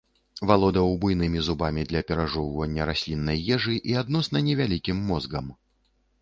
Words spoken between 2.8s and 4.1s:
расліннай ежы і